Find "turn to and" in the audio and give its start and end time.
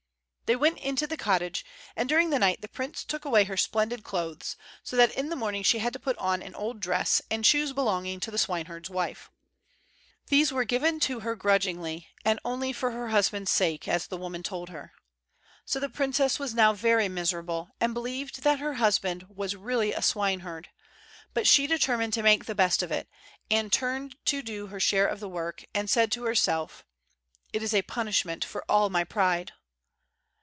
23.71-24.45